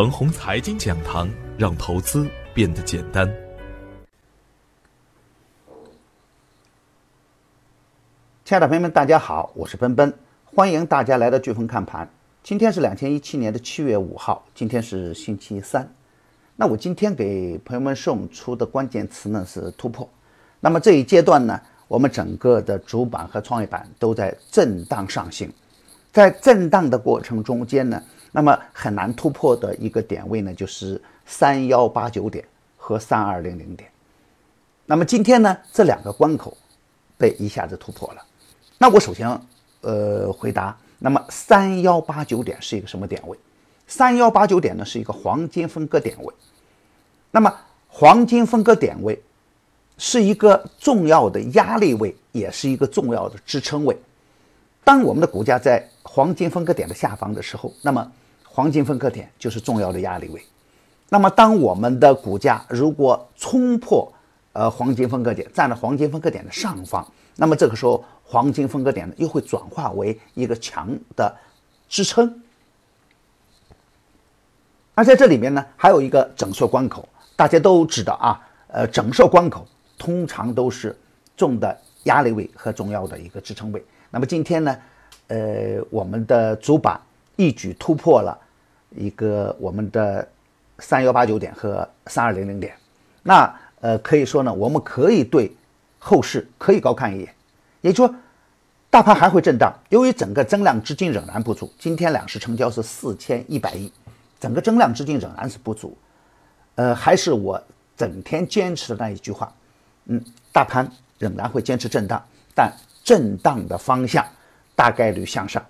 [0.00, 1.28] 恒宏财经讲堂，
[1.58, 3.30] 让投资变得简单。
[8.46, 10.10] 亲爱的朋友们，大家好，我是奔奔，
[10.46, 12.08] 欢迎大家来到飓风看盘。
[12.42, 15.86] 今天是两千一七年的七月五号，今天是星期三。
[16.56, 20.08] 那我今天给朋友们送出的关键词呢是突破。
[20.60, 25.52] 那么这一阶段呢，我们整个的主板和创业板都在震荡上行，
[26.10, 28.02] 在震荡的过程中间呢。
[28.32, 32.44] 那么很难突破的一个点位呢，就是三幺八九点
[32.76, 33.90] 和三二零零点。
[34.86, 36.56] 那么今天呢，这两个关口
[37.16, 38.22] 被一下子突破了。
[38.78, 39.28] 那我首先
[39.82, 43.38] 呃回答，那么三幺八九点是一个什么点位？
[43.86, 46.34] 三幺八九点呢是一个黄金分割点位。
[47.30, 47.52] 那么
[47.88, 49.20] 黄金分割点位
[49.98, 53.96] 是一个重要的压力位，也是一个重要的支撑位。
[54.82, 58.10] 当我们的股价在黄金分割点的下方的时候，那么
[58.52, 60.44] 黄金分割点就是重要的压力位。
[61.08, 64.12] 那么，当我们的股价如果冲破
[64.52, 67.06] 呃黄金分割点，站在黄金分割点的上方，
[67.36, 71.34] 那么这个时候黄金分割点呢又会转化为一个强的
[71.88, 72.42] 支撑。
[74.94, 80.96] 而在这里面呢，还有一个整数关口，大家都知道啊，呃，整数关口通常都是
[81.36, 83.82] 重的压力位和重要的一个支撑位。
[84.10, 84.76] 那么今天呢，
[85.28, 87.00] 呃，我们的主板
[87.40, 88.38] 一举突破了
[88.90, 90.28] 一个我们的
[90.78, 92.74] 三幺八九点和三二零零点，
[93.22, 95.50] 那呃可以说呢，我们可以对
[95.98, 97.34] 后市可以高看一眼，
[97.80, 98.18] 也就是说，
[98.90, 103.90] 大盘还会震荡，由于整个增量资金仍然不足，今天两市成交是四千一百亿，
[104.38, 105.96] 整个增量资金仍然是不足，
[106.74, 107.62] 呃，还是我
[107.96, 109.52] 整天坚持的那一句话，
[110.06, 110.86] 嗯，大盘
[111.18, 112.22] 仍然会坚持震荡，
[112.54, 112.72] 但。
[113.02, 114.24] 震荡的方向
[114.76, 115.64] 大概率向上，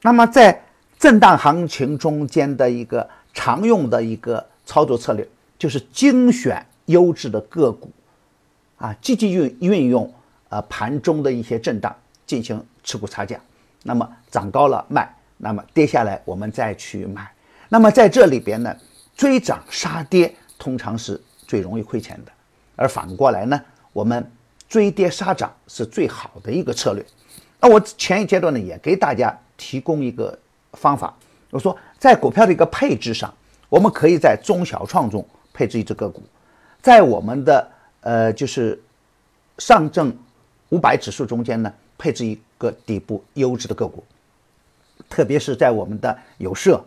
[0.00, 0.58] 那么在
[1.02, 5.28] 震荡行情中间的一个常用的一个操作策略，
[5.58, 7.90] 就是精选优质的个股，
[8.78, 10.08] 啊，积极运运用
[10.48, 11.92] 呃盘中的一些震荡
[12.24, 13.36] 进行持股差价，
[13.82, 17.28] 那么涨高了卖，那么跌下来我们再去买，
[17.68, 18.72] 那么在这里边呢，
[19.16, 22.30] 追涨杀跌通常是最容易亏钱的，
[22.76, 23.60] 而反过来呢，
[23.92, 24.24] 我们。
[24.68, 27.04] 追跌杀涨是最好的一个策略。
[27.60, 30.38] 那我前一阶段呢，也给大家提供一个
[30.72, 31.14] 方法。
[31.50, 33.32] 我说，在股票的一个配置上，
[33.68, 35.22] 我们可以在中小创中
[35.52, 36.22] 配置一只个股，
[36.80, 38.80] 在我们的呃就是
[39.58, 40.16] 上证
[40.70, 44.02] 五百指数中间呢，配置一个底部优质的个股，
[45.10, 46.82] 特别是在我们的有色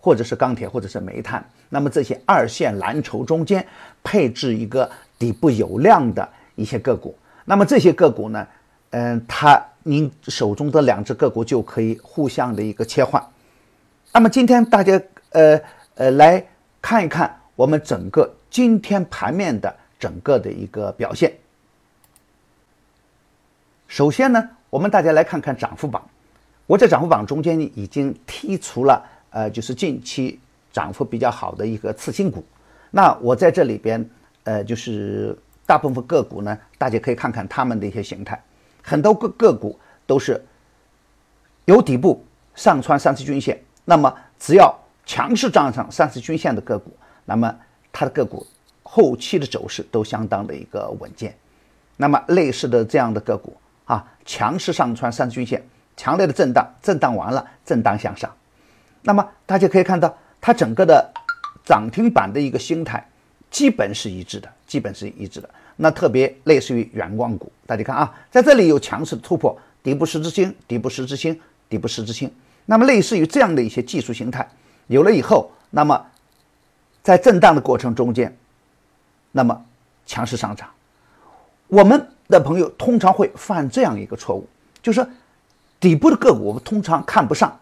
[0.00, 3.66] 或者是钢铁或者是煤炭，那么这些二线蓝筹中间
[4.02, 7.16] 配置一个底部有量的一些个股。
[7.46, 8.46] 那么这些个股呢，
[8.90, 13.24] 嗯，它您手中的两只个股就可以互相的一个切换。
[14.12, 15.60] 那么今天大家呃
[15.94, 16.44] 呃来
[16.82, 21.32] 看一看我们整个今天盘面的整个的一个表现。
[23.88, 26.02] 首先呢，我们大家来看看涨幅榜。
[26.66, 30.38] 我在涨幅榜中间已经剔除了呃，就是近期
[30.72, 32.44] 涨幅比较好的一个次新股。
[32.90, 34.08] 那我在这里边
[34.44, 35.36] 呃，就是。
[35.66, 38.42] 大部分个股呢，大家可以看看它们的一些形态，
[38.82, 40.44] 很多个个股都是
[41.64, 42.24] 有底部
[42.54, 47.54] 上穿三十均线，那么只要强势站上三十均线的个股，那么
[47.92, 48.46] 它的个股
[48.82, 51.36] 后期的走势都相当的一个稳健。
[51.96, 55.62] 那么类似的这样的个股啊，强势上穿三十均线，
[55.96, 58.34] 强烈的震荡，震荡完了震荡向上，
[59.02, 61.12] 那么大家可以看到它整个的
[61.64, 63.06] 涨停板的一个心态
[63.50, 65.50] 基本是一致的，基本是一致的。
[65.82, 72.30] 那特别类似于远光股，大家看啊，在这里有强势的突破，底部十字星，底部十字星，底部十字星。
[72.66, 74.46] 那么类似于这样的一些技术形态
[74.88, 76.06] 有了以后，那么
[77.02, 78.36] 在震荡的过程中间，
[79.32, 79.64] 那么
[80.04, 80.68] 强势上涨。
[81.66, 84.46] 我们的朋友通常会犯这样一个错误，
[84.82, 85.10] 就是说
[85.80, 87.58] 底部的个股我们通常看不上。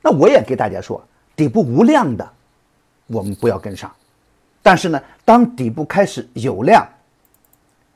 [0.00, 1.04] 那我也给大家说，
[1.34, 2.32] 底部无量的，
[3.08, 3.92] 我们不要跟上。
[4.66, 6.84] 但是呢，当底部开始有量，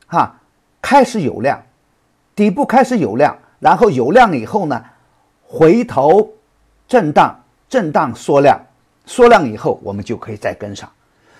[0.06, 0.32] 哈，
[0.80, 1.60] 开始有量，
[2.36, 4.80] 底部开始有量，然后有量以后呢，
[5.42, 6.32] 回头
[6.86, 7.36] 震荡，
[7.68, 8.56] 震荡缩量，
[9.04, 10.88] 缩量以后，我们就可以再跟上。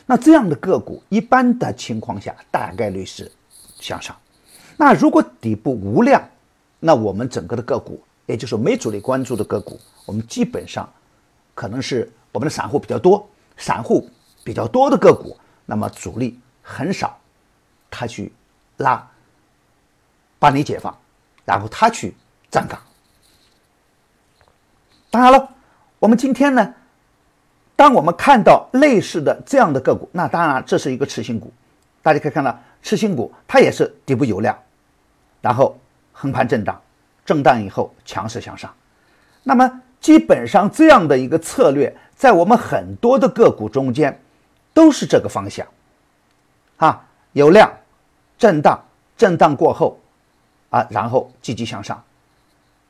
[0.04, 3.30] 那这样的个股，一般的情况下，大概率是
[3.78, 4.16] 向上。
[4.76, 6.20] 那如果底部无量，
[6.80, 10.92] 那我们整个的个股，也就是没主力关注的个股，我们基本上
[11.54, 13.24] 可能是我们的散户比较多，
[13.56, 14.10] 散户。
[14.50, 17.16] 比较多的个股，那么主力很少，
[17.88, 18.32] 他去
[18.78, 19.08] 拉，
[20.40, 20.92] 把你解放，
[21.44, 22.16] 然后他去
[22.50, 22.76] 站岗。
[25.08, 25.48] 当然了，
[26.00, 26.74] 我们今天呢，
[27.76, 31.52] 当我们看到类似的这样的个股，那当然这是一个次新股，
[32.02, 34.58] 大家可以看到次新股它也是底部有量，
[35.40, 35.78] 然后
[36.10, 36.82] 横盘震荡，
[37.24, 38.74] 震荡以后强势向上。
[39.44, 44.20] 那么基本上这样的一个策略，在我们很多的个股中间
[44.80, 45.66] 都是这个方向，
[46.78, 47.70] 啊，有量，
[48.38, 48.82] 震荡，
[49.14, 50.00] 震荡过后，
[50.70, 52.02] 啊，然后积极向上，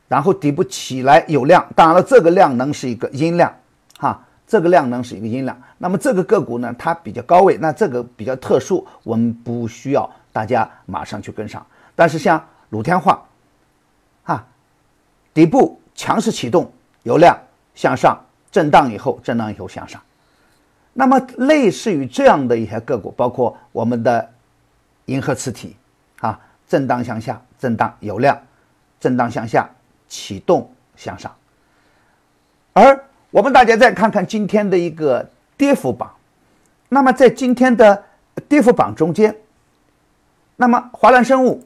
[0.06, 3.52] 然后底部起来有量，当然了，这个量能是一个阴量，
[3.98, 5.60] 哈，这个量能是一个阴量。
[5.78, 11.66] 那么这个个股呢，它比较高位，那这个比较特殊，我们不需要大家马上去跟上。
[11.96, 13.20] 但是像鲁天化，
[14.22, 14.46] 啊，
[15.34, 16.72] 底部强势启动。
[17.02, 17.36] 有量
[17.74, 20.00] 向上震荡以后，震荡以后向上。
[20.92, 24.30] 那么类似于这样的一些个股，包括我们的
[25.06, 25.76] 银河磁体
[26.20, 26.38] 啊，
[26.68, 28.40] 震荡向下，震荡有量，
[28.98, 29.68] 震荡向下
[30.08, 31.34] 启动向上。
[32.72, 36.14] 而我们大家再看看今天的一个跌幅榜，
[36.88, 38.04] 那么在今天的
[38.48, 39.36] 跌幅榜中间，
[40.56, 41.64] 那么华兰生物，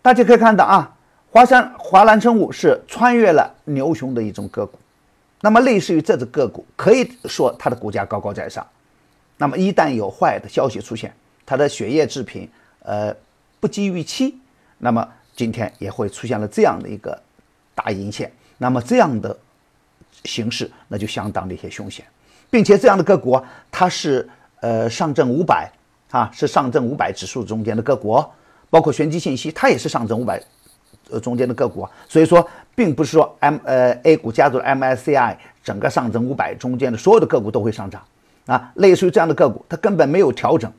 [0.00, 0.96] 大家可以看到啊。
[1.34, 4.78] 华山华兰生物是穿越了牛熊的一种个股，
[5.42, 8.64] 那么类似于这只个股，可以说它的股价高高在上。
[9.36, 11.12] 那么一旦有坏的消息出现，
[11.44, 12.48] 它的血液制品
[12.78, 13.14] 呃
[13.58, 14.38] 不及预期，
[14.78, 17.20] 那么今天也会出现了这样的一个
[17.74, 18.30] 大阴线。
[18.56, 19.36] 那么这样的
[20.22, 22.06] 形势，那就相当的一些凶险，
[22.48, 24.28] 并且这样的个股它是
[24.60, 25.68] 呃上证五百
[26.12, 28.24] 啊，是上证五百指数中间的个股，
[28.70, 30.40] 包括玄机信息，它也是上证五百。
[31.10, 38.02] 呃，中间的个股，所以说并不是说 M 呃 A 股加入 MSCI 整个上证五百中间的所有的个股都会上涨
[38.46, 40.72] 啊，类似于这样的个股，它根本没有调整。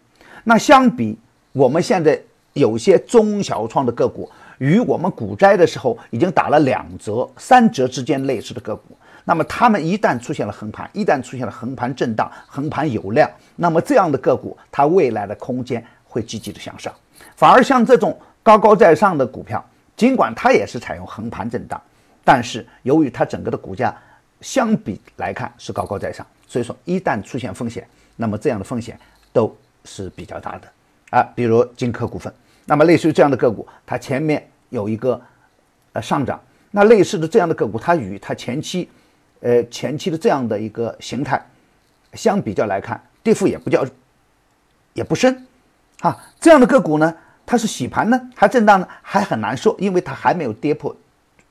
[0.44, 1.18] 那相比
[1.52, 2.20] 我们现在
[2.54, 16.92] 有些中小创的个股，与我们股灾的时候已经打了两折、三折之间类似的个股，那么它们一旦出现了横盘，一旦出现了横盘震荡、横盘有量，那么这样的个股它未来的空间会积极的向上，
[17.36, 19.64] 反而像这种高高在上的股票。
[19.96, 21.82] 尽管它也是采用横盘震荡，
[22.24, 23.96] 但是由于它整个的股价
[24.42, 29.00] 相比来看是高高在上，所以说一旦出现风险，那么这样的风险
[29.32, 29.56] 都
[29.86, 30.68] 是比较大的
[31.12, 31.22] 啊。
[31.36, 32.34] 比如金科股份，
[32.66, 35.22] 那么类似于这样的个股，它前面有一个
[35.94, 36.42] 呃上涨，
[36.72, 38.90] 那类似的这样的个股，它与它前期
[39.42, 41.40] 呃前期的这样的一个形态
[42.14, 43.86] 相比较来看，跌幅也不叫
[44.94, 45.46] 也不深
[46.00, 46.18] 啊。
[46.40, 47.16] 这样的个股呢？
[47.46, 50.96] 它是洗盘呢，还震荡呢，还很难说，因为它还没有跌破，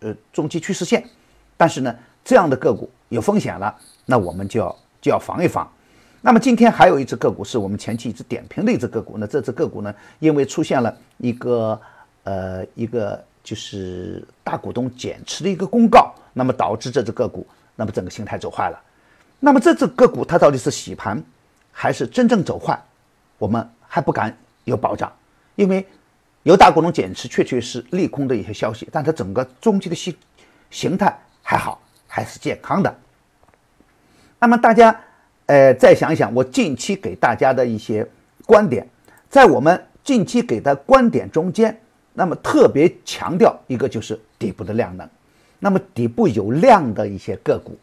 [0.01, 1.05] 呃，中期趋势线。
[1.57, 1.95] 但是呢，
[2.25, 3.75] 这样的个股有风险了，
[4.07, 5.71] 那我们就要就要防一防。
[6.21, 11.81] 那么今天还有一只个股是我们前期一直点评的一只个股，那这只个股呢，因为出现了一个
[12.25, 17.47] 呃一个就是大股东减持的一个公告，那么导致这只个股
[17.77, 18.81] 那么整个形态走坏了。
[19.41, 21.23] 那么这只个股它到底是洗盘
[21.71, 22.81] 还是真正走坏，
[23.39, 25.13] 我们还不敢有保障。
[25.55, 25.87] 因为
[26.43, 30.15] 有大股东减持，确确实利空的一些消息，但它整个中期的形
[30.71, 32.95] 形态还好，还是健康的。
[34.39, 34.99] 那么大家，
[35.47, 38.05] 呃，再想一想，我近期给大家的一些
[38.45, 38.89] 观点，
[39.29, 41.81] 在我们近期给的观点中间，
[42.13, 45.09] 那么特别强调一个就是底部的量能，
[45.61, 47.79] 那么底部有量的一些个股，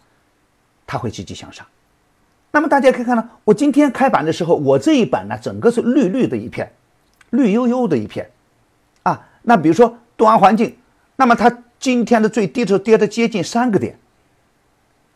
[0.86, 1.66] 它会积极向上。
[2.52, 6.70] 那么大家可以看到，我今天开板的时候，我这一板呢，整个是绿绿的一片。
[7.32, 8.30] 绿油油的一片，
[9.04, 10.76] 啊，那比如说东安环境，
[11.16, 13.98] 那么它今天的最低的时候跌的接近三个点，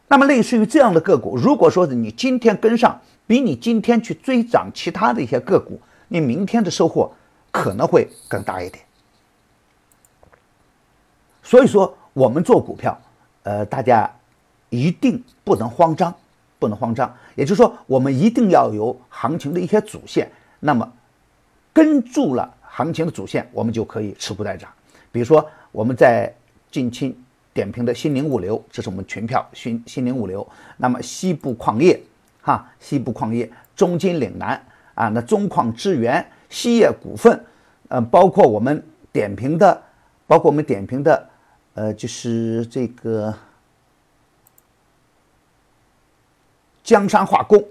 [0.08, 7.12] 那么类似于这样的个股，如果说是你今天跟上，比你今天去追涨其他的一些个股，你明天的收获
[7.52, 8.86] 可能会更大一点。
[11.42, 12.98] 所以说，我们做股票，
[13.44, 14.10] 呃，大家
[14.70, 16.14] 一定不能慌张，
[16.60, 20.94] 不能慌张，也就是说，我们一定要有行情的一些主线，那么。
[21.74, 24.70] 跟住了行情的主线，我们就可以持股待涨。
[25.12, 26.32] 比如说，我们在
[26.72, 27.18] 近期
[27.54, 30.48] 点评的新宁物流，这是我们群票新新宁物流。
[30.78, 32.02] 那么西部矿业，
[32.42, 34.60] 哈，西部矿业，中金岭南
[34.96, 37.44] 啊，那中矿支援，西业股份，
[37.90, 39.82] 嗯，包括我们点评的，
[40.28, 41.30] 包括我们点评的，
[41.76, 43.34] 呃，就是这个
[46.84, 47.64] 江山化工，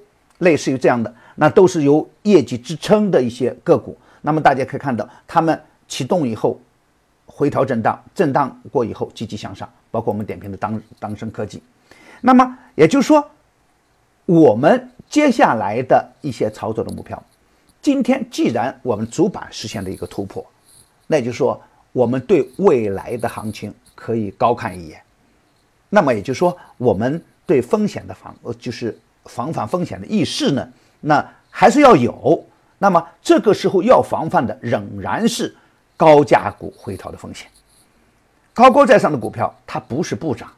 [0.42, 1.12] 类似于这样的。
[1.34, 3.96] 那都是由业绩支撑的一些个股。
[4.20, 5.58] 那么大家可以看到，它们
[5.88, 6.60] 启动以后
[7.26, 11.62] 回调震荡，震荡过以后积极向上，包括我们点评的当当升科技。
[12.20, 13.26] 那么也就是说，
[14.26, 17.20] 我们接下来的一些操作的目标，
[17.80, 20.46] 今天既然我们主板实现了一个突破，
[21.06, 21.60] 那也就是说，
[21.92, 25.02] 我们对未来的行情可以高看一眼。
[25.88, 30.68] 那么也就是说，我们对风险的防，呃，就是防范风险的意识呢，
[31.00, 32.44] 那还是要有。
[32.78, 35.54] 那么这个时候要防范的仍然是
[35.96, 37.46] 高价股回调的风险。
[38.52, 40.50] 高高在上的股票它不是不涨。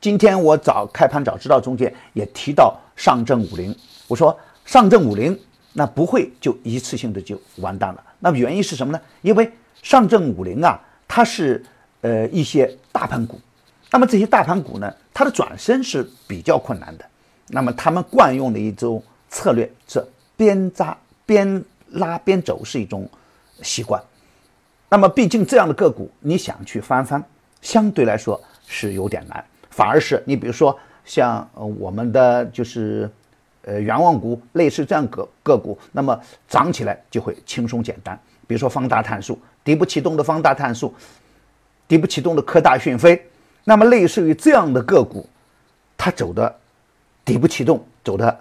[0.00, 3.74] 今天我早开盘早知道中间也提到上证五零，
[4.06, 5.38] 我说上证五零
[5.72, 8.04] 那不会就一次性的就完蛋了。
[8.18, 9.00] 那么原因是什么呢？
[9.22, 9.50] 因为
[9.82, 11.64] 上证五零啊，它是
[12.00, 13.40] 呃一些大盘股，
[13.90, 17.04] 那么这些大盘股呢，它的转身是比较困难的。
[17.48, 20.04] 那么他们惯用的一种策略是
[20.36, 23.08] 边扎边拉边走是一种
[23.62, 24.02] 习惯。
[24.88, 27.22] 那么毕竟这样的个股，你想去翻翻，
[27.60, 29.44] 相对来说是有点难。
[29.70, 33.10] 反而是你比如说像呃我们的就是
[33.62, 38.18] 呃远望股类似这样个个股，那么涨起来就会轻松简单。
[38.46, 40.94] 比如说方大碳素，底部启动的方大碳素，
[41.86, 43.22] 底部启动的科大讯飞，
[43.64, 45.28] 那么类似于这样的个股，
[45.98, 46.57] 它走的
[47.28, 48.40] 底部启动走的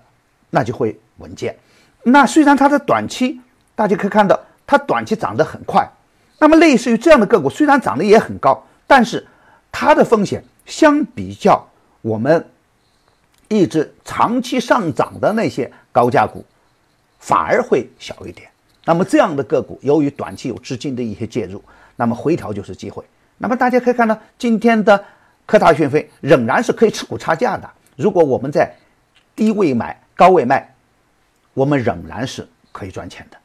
[0.50, 1.56] 那就会稳健。
[2.04, 3.40] 那虽然它的短期
[3.76, 5.88] 大家可以看到它短期涨得很快，
[6.40, 9.28] 那么类似于这样的个股虽然涨得也很高，但是
[9.72, 10.44] 它的风险。
[10.66, 11.66] 相比较
[12.02, 12.46] 我们
[13.48, 16.44] 一直长期上涨的那些高价股，
[17.20, 18.50] 反而会小一点。
[18.84, 21.64] 那么这样的个股，由于短期有资金的一些介入，
[21.96, 23.02] 那么回调就是机会。
[23.38, 25.02] 那么大家可以看到，今天的
[25.46, 27.70] 科大讯飞仍然是可以持股差价的。
[27.98, 28.74] 如果我们在
[29.36, 30.74] 低位买、高位卖，
[31.54, 33.38] 我们仍然是可以赚钱的。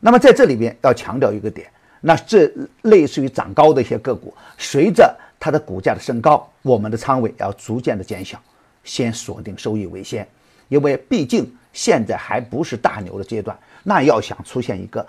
[0.00, 2.50] 那么在这里边要强调一个点，那这
[2.82, 8.40] 类似于涨高的一些个股，随着它的股价的升高，我们的仓位要逐渐的减小，
[8.82, 10.26] 先锁定收益为先，
[10.68, 13.56] 因为毕竟现在还不是大牛的阶段。
[13.82, 15.06] 那要想出现一个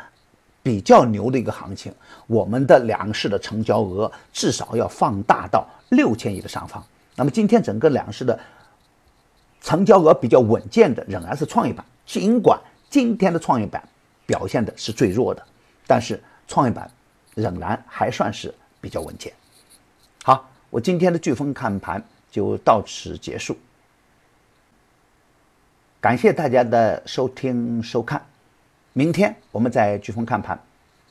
[0.61, 1.93] 比较牛的一个行情，
[2.27, 6.83] 我们的两市的成交额至少要放大到六千亿的上方。
[7.15, 8.37] 那么今天整个两市的
[9.61, 13.87] 成交额比较稳健的仍然是创业板，尽管今天的创业板
[14.25, 15.45] 表现的是最弱的，
[15.87, 16.89] 但是创业板
[17.35, 19.31] 仍然还算是比较稳健。
[20.23, 23.55] 好，我今天的飓风看盘就到此结束。
[25.99, 28.25] 感谢大家的收听收看，
[28.93, 30.59] 明天我们在飓风看盘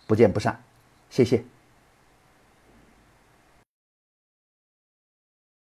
[0.09, 0.61] 不见不散，
[1.09, 1.45] 谢谢。